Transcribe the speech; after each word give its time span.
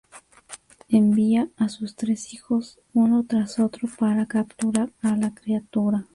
Envía 0.89 1.51
a 1.57 1.69
sus 1.69 1.95
tres 1.95 2.33
hijos, 2.33 2.79
uno 2.91 3.23
tras 3.23 3.59
otro, 3.59 3.87
para 3.99 4.25
capturar 4.25 4.91
a 5.03 5.15
la 5.15 5.35
criatura. 5.35 6.07